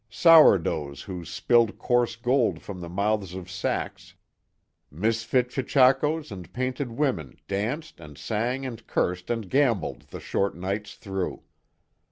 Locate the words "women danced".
6.91-7.99